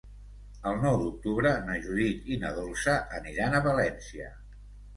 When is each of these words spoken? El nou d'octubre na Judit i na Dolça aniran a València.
El 0.69 0.79
nou 0.85 0.95
d'octubre 1.01 1.51
na 1.67 1.75
Judit 1.85 2.33
i 2.37 2.39
na 2.47 2.53
Dolça 2.57 2.97
aniran 3.21 3.57
a 3.57 3.63
València. 3.71 4.35